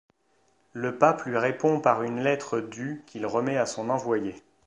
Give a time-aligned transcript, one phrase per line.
[0.73, 4.33] Le pape lui répond par une lettre du qu’il remet à son envoyé.